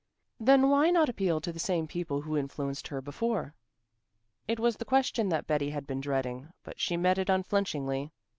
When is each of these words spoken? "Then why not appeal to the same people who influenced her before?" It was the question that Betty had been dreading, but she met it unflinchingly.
"Then 0.39 0.67
why 0.71 0.89
not 0.89 1.09
appeal 1.09 1.39
to 1.41 1.51
the 1.53 1.59
same 1.59 1.85
people 1.85 2.21
who 2.21 2.35
influenced 2.35 2.87
her 2.87 3.01
before?" 3.03 3.53
It 4.47 4.59
was 4.59 4.77
the 4.77 4.83
question 4.83 5.29
that 5.29 5.45
Betty 5.45 5.69
had 5.69 5.85
been 5.85 6.01
dreading, 6.01 6.49
but 6.63 6.79
she 6.79 6.97
met 6.97 7.19
it 7.19 7.29
unflinchingly. 7.29 8.11